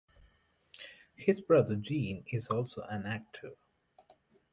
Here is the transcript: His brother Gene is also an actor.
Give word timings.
His 1.13 1.41
brother 1.41 1.75
Gene 1.75 2.23
is 2.31 2.47
also 2.47 2.81
an 2.89 3.05
actor. 3.05 3.51